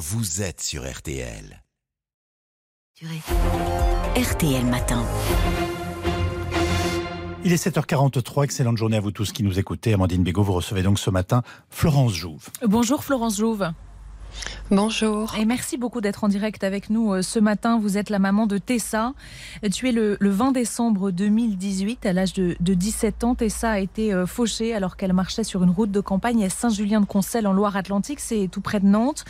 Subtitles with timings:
[0.00, 1.62] vous êtes sur RTL.
[4.16, 5.04] RTL Matin.
[7.44, 9.92] Il est 7h43, excellente journée à vous tous qui nous écoutez.
[9.92, 12.48] Amandine Bégaud, vous recevez donc ce matin Florence Jouve.
[12.66, 13.72] Bonjour Florence Jouve.
[14.70, 15.34] Bonjour.
[15.36, 17.78] Et merci beaucoup d'être en direct avec nous euh, ce matin.
[17.78, 19.14] Vous êtes la maman de Tessa.
[19.72, 23.34] Tu es le, 20 décembre 2018, à l'âge de, 17 ans.
[23.34, 27.46] Tessa a été euh, fauchée alors qu'elle marchait sur une route de campagne à Saint-Julien-de-Concelles
[27.46, 28.20] en Loire-Atlantique.
[28.20, 29.24] C'est tout près de Nantes.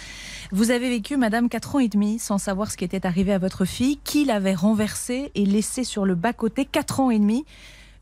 [0.52, 3.38] Vous avez vécu, madame, 4 ans et demi sans savoir ce qui était arrivé à
[3.38, 7.44] votre fille, qui l'avait renversée et laissée sur le bas-côté 4 ans et demi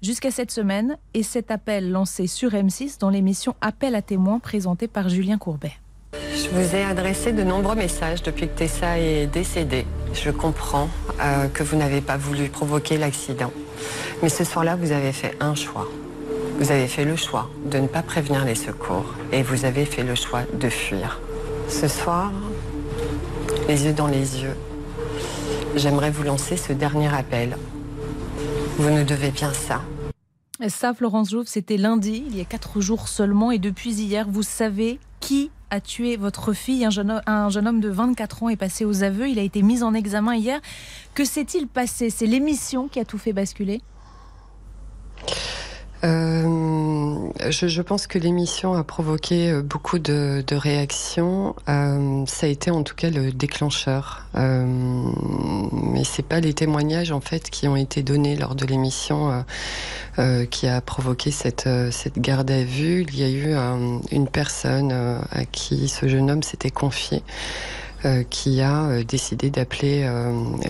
[0.02, 4.88] jusqu'à cette semaine et cet appel lancé sur M6 dans l'émission Appel à témoins présentée
[4.88, 5.72] par Julien Courbet.
[6.50, 9.84] Je vous ai adressé de nombreux messages depuis que Tessa est décédée.
[10.14, 10.88] Je comprends
[11.20, 13.52] euh, que vous n'avez pas voulu provoquer l'accident.
[14.22, 15.86] Mais ce soir-là, vous avez fait un choix.
[16.58, 20.02] Vous avez fait le choix de ne pas prévenir les secours et vous avez fait
[20.02, 21.20] le choix de fuir.
[21.68, 22.32] Ce soir,
[23.68, 24.56] les yeux dans les yeux,
[25.76, 27.58] j'aimerais vous lancer ce dernier appel.
[28.78, 29.83] Vous nous devez bien ça.
[30.66, 34.42] Ça, Florence Jouve, c'était lundi, il y a quatre jours seulement, et depuis hier, vous
[34.42, 36.84] savez qui a tué votre fille.
[36.84, 39.28] Un jeune, un jeune homme de 24 ans est passé aux aveux.
[39.28, 40.61] Il a été mis en examen hier.
[41.14, 42.11] Que s'est-il passé?
[42.11, 43.80] C'est l'émission qui a tout fait basculer
[46.04, 51.56] euh, je, pense que l'émission a provoqué euh, beaucoup de, réactions.
[51.68, 54.24] Euh, ça a été en tout cas le déclencheur.
[54.36, 54.64] Euh,
[55.72, 59.44] mais c'est pas les témoignages en fait qui ont été donnés lors de l'émission
[60.50, 63.06] qui a provoqué cette, cette garde à vue.
[63.08, 63.55] Il y a eu
[64.10, 67.22] une personne à qui ce jeune homme s'était confié.
[68.28, 70.10] qui a décidé d'appeler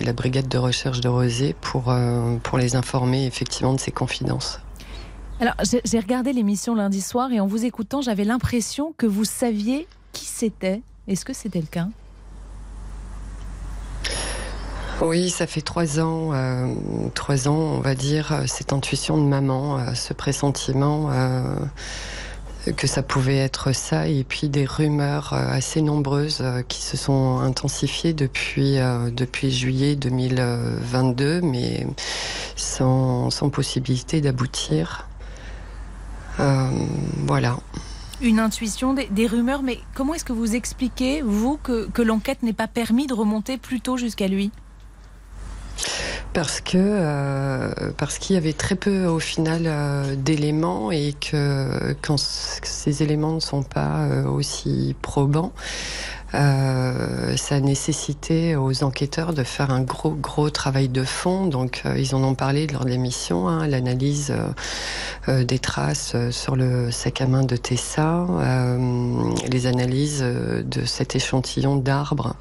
[0.01, 1.93] la brigade de recherche de Rosé pour,
[2.43, 4.59] pour les informer effectivement de ses confidences.
[5.41, 9.87] Alors, j'ai regardé l'émission lundi soir et en vous écoutant, j'avais l'impression que vous saviez
[10.11, 10.81] qui c'était.
[11.07, 11.87] Est-ce que c'était le cas?
[15.01, 16.67] Oui, ça fait trois ans, euh,
[17.15, 21.09] trois ans, on va dire, euh, cette intuition de maman, euh, ce pressentiment
[22.75, 28.13] que ça pouvait être ça, et puis des rumeurs assez nombreuses qui se sont intensifiées
[28.13, 28.75] depuis
[29.15, 31.87] depuis juillet 2022, mais
[32.57, 35.08] sans, sans possibilité d'aboutir.
[36.39, 36.69] Euh,
[37.27, 37.57] voilà.
[38.21, 42.67] Une intuition, des, rumeurs, mais comment est-ce que vous expliquez, vous, que, l'enquête n'ait pas
[42.67, 44.51] permis de remonter plus tôt jusqu'à lui?
[46.33, 51.95] Parce que euh, parce qu'il y avait très peu au final euh, d'éléments et que
[52.03, 55.53] quand ces éléments ne sont pas aussi probants,
[56.35, 61.47] euh, ça a nécessité aux enquêteurs de faire un gros, gros travail de fond.
[61.47, 64.33] Donc, euh, ils en ont parlé lors de l'émission, hein, l'analyse
[65.27, 68.25] euh, des traces sur le sac à main de Tessa,
[69.49, 72.35] les analyses de cet échantillon d'arbres.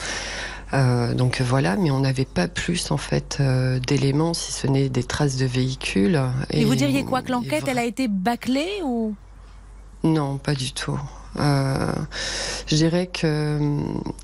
[0.73, 3.43] donc voilà, mais on n'avait pas plus en fait
[3.87, 6.21] d'éléments si ce n'est des traces de véhicules.
[6.51, 9.15] Et, vous diriez quoi que l'enquête, elle a été bâclée ou
[10.05, 10.99] Non, pas du tout.
[11.39, 11.93] Euh,
[12.67, 13.59] je dirais que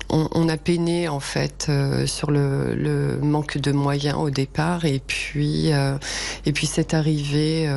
[0.09, 5.71] on, a peiné en fait euh, sur le, manque de moyens au départ et puis
[5.71, 5.97] euh,
[6.45, 7.69] et puis cette arrivée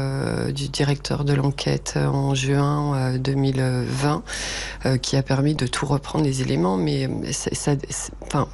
[0.52, 4.22] du directeur de l'enquête en juin 2020
[5.02, 7.72] qui a permis de tout reprendre les éléments, mais ça,
[8.22, 8.48] enfin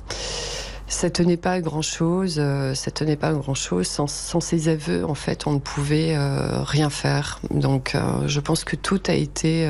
[0.95, 2.37] ça tenait pas à grand chose.
[2.39, 3.87] Euh, ça tenait pas à grand chose.
[3.87, 7.41] Sans, sans ces aveux, en fait, on ne pouvait euh, rien faire.
[7.51, 9.69] Donc, euh, je pense que tout a été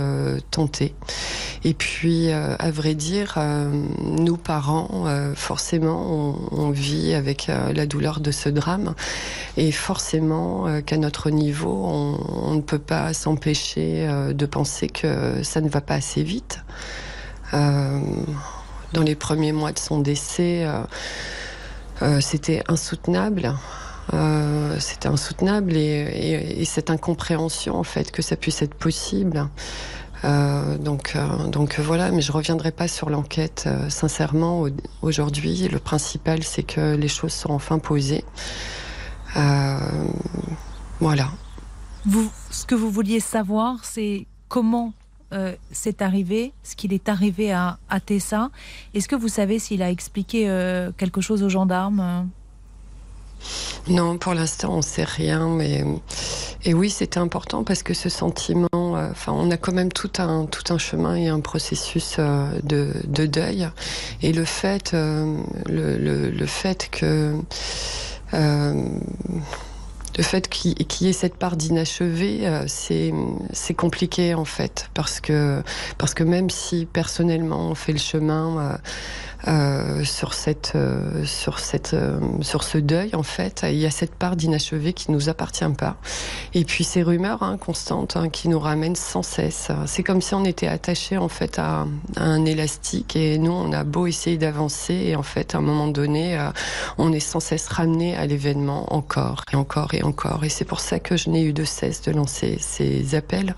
[0.50, 0.94] tenté.
[1.64, 3.38] Et puis, à vrai dire,
[4.02, 8.94] nous parents, forcément, on, vit avec la douleur de ce drame,
[9.56, 12.18] et forcément qu'à notre niveau, on,
[12.50, 16.60] on, ne peut pas s'empêcher de penser que ça ne va pas assez vite
[18.94, 20.82] dans les premiers mois de son décès, euh,
[22.02, 23.54] euh, c'était insoutenable.
[24.12, 29.48] Euh, c'était insoutenable et, cette incompréhension en fait que ça puisse être possible.
[30.22, 31.16] donc,
[31.48, 33.68] donc voilà, mais je reviendrai pas sur l'enquête.
[33.90, 34.66] sincèrement,
[35.02, 38.24] aujourd'hui, le principal, c'est que les choses sont enfin posées.
[41.00, 41.28] voilà.
[42.06, 44.92] Vous, ce que vous vouliez savoir, c'est comment
[45.34, 48.50] euh, c'est arrivé, ce qu'il est arrivé à, Tessa.
[48.94, 52.28] Est-ce que vous savez s'il a expliqué euh, quelque chose aux gendarmes
[53.88, 55.84] non, pour l'instant, on ne sait rien, mais
[56.64, 60.46] et oui, c'était important parce que ce sentiment, euh, on a quand même tout un
[60.46, 63.68] tout un chemin et un processus de, deuil,
[64.22, 67.34] et le fait, le, fait que
[70.16, 75.62] le fait qu'il y ait cette part d'inachevé, euh, c'est compliqué en fait, parce que
[75.98, 78.78] parce que même si personnellement on fait le chemin
[79.46, 83.66] euh, sur cette, euh, sur cette, euh, sur ce deuil en fait.
[83.68, 85.96] Il y a cette part d'inachevé qui nous appartient pas.
[86.54, 89.68] Et puis ces rumeurs hein, constantes hein, qui nous ramènent sans cesse.
[89.84, 91.86] C'est comme si on était attaché en fait à,
[92.16, 95.88] un élastique et nous on a beau essayer d'avancer et en fait à un moment
[95.88, 96.38] donné
[96.96, 100.44] on est sans cesse ramené à l'événement encore et encore et encore.
[100.44, 103.54] Et c'est pour ça que je n'ai eu de cesse de lancer ces appels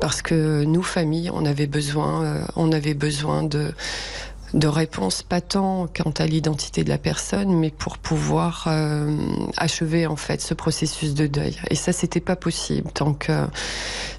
[0.00, 3.72] parce que nous familles on avait besoin, on avait besoin de
[4.54, 9.16] de réponse pas tant quant à l'identité de la personne, mais pour pouvoir euh,
[9.56, 11.56] achever en fait ce processus de deuil.
[11.70, 13.46] Et ça, c'était pas possible tant que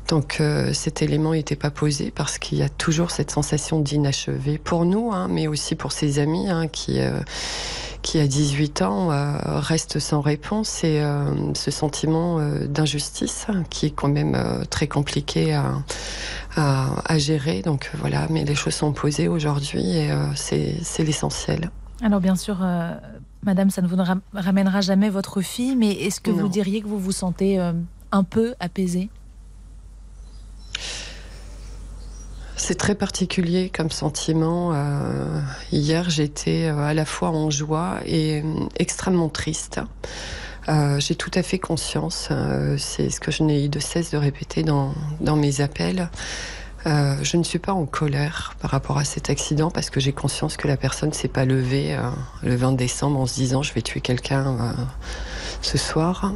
[0.08, 4.58] tant que cet élément n'était pas posé, parce qu'il y a toujours cette sensation d'inachevé
[4.58, 7.20] pour nous, hein, mais aussi pour ses amis hein, qui euh,
[8.10, 13.86] qui à 18 ans euh, reste sans réponse et euh, ce sentiment euh, d'injustice qui
[13.86, 14.36] est quand même
[14.72, 15.76] très compliqué à,
[16.56, 17.62] à, gérer.
[17.62, 21.70] Donc voilà, mais les choses sont posées aujourd'hui et c'est l'essentiel.
[22.02, 22.66] Alors bien sûr,
[23.44, 23.98] Madame, ça ne vous
[24.34, 27.60] ramènera jamais votre fille, mais est-ce que vous diriez que vous vous sentez
[28.12, 29.10] un peu apaisée?
[32.70, 34.74] C'est très particulier comme sentiment.
[34.76, 39.82] Euh, hier, j'étais euh, à la fois en joie et euh, extrêmement triste.
[41.00, 42.30] J'ai tout à fait conscience,
[42.78, 44.94] c'est ce que je n'ai eu de cesse de répéter dans,
[45.36, 46.12] mes appels.
[46.86, 50.58] je ne suis pas en colère par rapport à cet accident parce que j'ai conscience
[50.58, 51.98] que la personne s'est pas levée
[52.44, 54.76] le 20 décembre en se disant je vais tuer quelqu'un
[55.64, 56.34] ce soir.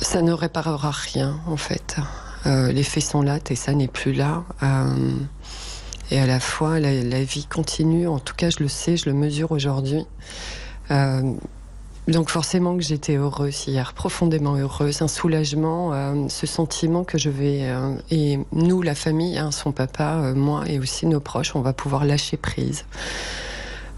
[0.00, 1.96] ça ne réparera rien en fait.
[2.46, 4.44] Euh, les faits sont là, Tessa n'est plus là.
[4.62, 4.94] Euh,
[6.10, 8.08] et à la fois, la, vie continue.
[8.08, 10.04] En tout cas, je le sais, je le mesure aujourd'hui.
[10.90, 11.32] Euh,
[12.08, 17.72] donc forcément que j'étais heureuse hier, profondément heureuse, un soulagement, ce sentiment que je vais
[18.10, 22.04] et nous, la famille, hein, son papa, moi et aussi nos proches, on va pouvoir
[22.04, 22.84] lâcher prise.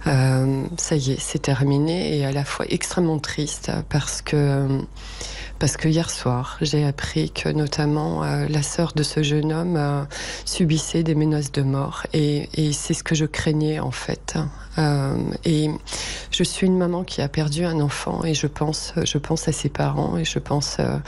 [0.05, 4.69] ça y est, c'est terminé et à la fois extrêmement triste parce que
[5.63, 9.77] parce que hier soir, j'ai appris que notamment euh, la sœur de ce jeune homme
[9.77, 10.03] euh,
[10.45, 12.03] subissait des menaces de mort.
[12.13, 14.35] Et, c'est ce que je craignais en fait.
[14.79, 15.17] Euh,
[16.33, 19.53] je suis une maman qui a perdu un enfant et je pense, je pense à
[19.53, 20.99] ses parents et je pense euh,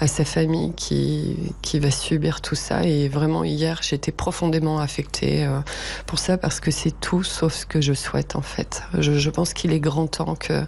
[0.00, 2.84] à sa famille qui, qui va subir tout ça.
[2.84, 5.60] Et vraiment, hier, j'étais profondément affectée euh,
[6.06, 8.82] pour ça parce que c'est tout sauf ce que je souhaite en fait.
[8.98, 10.64] Je, pense qu'il est grand temps que,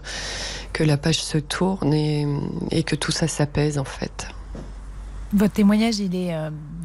[0.72, 2.26] que la page se tourne et,
[2.70, 4.28] et que tout ça s'apaise en fait.
[5.32, 6.34] Votre témoignage, il est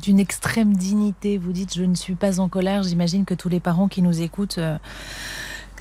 [0.01, 1.38] d'une extrême dignité.
[1.38, 2.81] Vous dites, je ne suis pas en colère.
[2.83, 4.59] J'imagine que tous les parents qui nous écoutent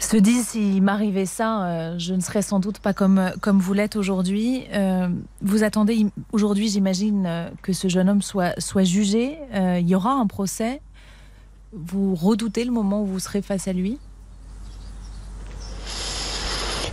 [0.05, 3.75] se disent s'il m'arrivait ça, euh, je ne serais sans doute pas comme, comme vous
[3.75, 4.65] l'êtes aujourd'hui.
[4.73, 5.09] Euh,
[5.43, 9.39] vous attendez aujourd'hui, j'imagine, euh, que ce jeune homme soit, soit jugé.
[9.53, 10.81] il y aura un procès.
[11.73, 13.99] Vous redoutez le moment où vous serez face à lui?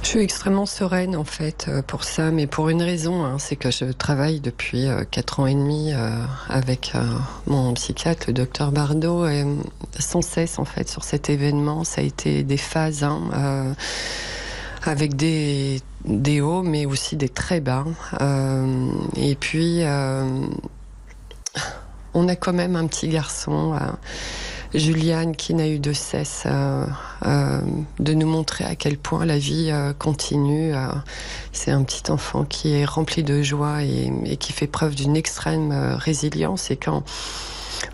[0.07, 3.57] Je suis extrêmement sereine en fait euh, pour ça, mais pour une raison, hein, c'est
[3.57, 6.93] que je travaille depuis euh, quatre ans et demi euh, avec
[7.45, 9.25] mon psychiatre, le docteur Bardot,
[9.99, 11.83] sans cesse en fait sur cet événement.
[11.83, 13.03] Ça a été des phases.
[13.03, 13.75] Hein,
[14.85, 17.83] avec des, des hauts, mais aussi des très bas.
[19.17, 19.81] et puis,
[22.13, 23.77] on a quand même un petit garçon
[24.73, 26.85] Juliane qui n'a eu de cesse euh,
[27.25, 27.61] euh,
[27.99, 30.73] de nous montrer à quel point la vie euh, continue.
[31.51, 35.71] c'est un petit enfant qui est rempli de joie et, qui fait preuve d'une extrême
[35.97, 36.71] résilience.
[36.71, 37.03] Et quand,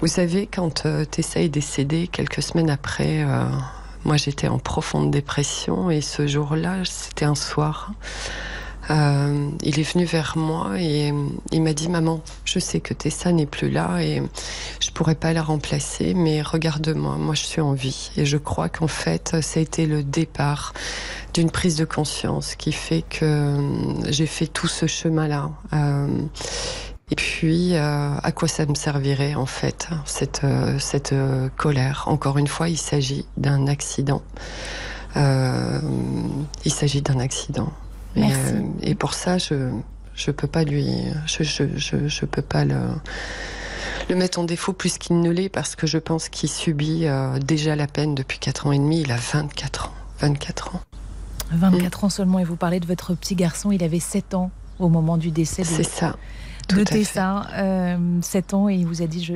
[0.02, 3.26] vous savez, quand Tessa est décédée quelques semaines après,
[4.04, 7.92] moi j'étais en profonde dépression et ce jour-là, c'était un soir.
[8.90, 11.14] Euh, il est venu vers moi et
[11.52, 14.22] il m'a dit Maman, je sais que Tessa n'est plus là et
[14.80, 18.12] je pourrais pas la remplacer, mais regarde-moi, moi je suis en vie.
[18.18, 20.74] Et je crois qu'en fait, ça a été le départ
[21.34, 25.52] d'une prise de conscience qui fait que euh, j'ai fait tout ce chemin-là.
[25.74, 26.08] Euh,
[27.12, 30.42] et puis, à quoi ça me servirait en fait, cette,
[30.80, 31.14] cette
[31.58, 32.06] colère?
[32.08, 34.24] Encore une fois, il s'agit d'un accident.
[35.16, 37.72] il s'agit d'un accident.
[38.18, 39.72] Euh, et, pour ça, je
[40.16, 40.88] je peux pas lui,
[41.26, 42.78] je je, je, je peux pas le
[44.10, 47.40] le mettre en défaut plus qu'il ne l'est parce que je pense qu'il subit euh,
[47.40, 49.02] déjà la peine depuis 4 ans et demi.
[49.02, 49.94] Il a 24 ans.
[50.20, 50.82] 24 ans.
[51.52, 52.40] 24 ans seulement.
[52.40, 53.72] Et vous parlez de votre petit garçon.
[53.72, 56.16] Il avait 7 ans au moment du décès de, C'est ça.
[56.70, 57.48] de Tessa.
[57.54, 59.34] Euh, 7 ans et il vous a dit je,